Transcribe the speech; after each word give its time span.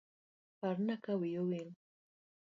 Parna 0.59 0.95
kawiya 1.03 1.39
owil. 1.43 1.69